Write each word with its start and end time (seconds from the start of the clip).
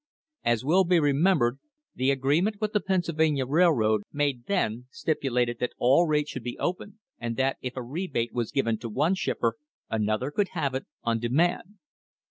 As 0.43 0.65
will 0.65 0.83
be 0.83 0.99
remembered, 0.99 1.59
the 1.93 2.09
agreement 2.09 2.59
with 2.59 2.73
the 2.73 2.79
Pennsylvania 2.79 3.45
Railroad 3.45 4.01
made 4.11 4.47
then 4.47 4.87
stipulated 4.89 5.59
that 5.59 5.73
all 5.77 6.07
rates 6.07 6.31
should 6.31 6.41
be 6.43 6.57
open, 6.57 6.97
and 7.19 7.37
that 7.37 7.57
if 7.61 7.77
a 7.77 7.83
rebate 7.83 8.33
was 8.33 8.49
given 8.51 8.79
to 8.79 8.89
one 8.89 9.13
shipper 9.13 9.57
another 9.91 10.31
could 10.31 10.47
have 10.57 10.73
it 10.73 10.87
on 11.03 11.19
demand. 11.19 11.75